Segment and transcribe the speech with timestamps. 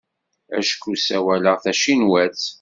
[0.57, 2.41] Acku ssawaleɣ tacinwat.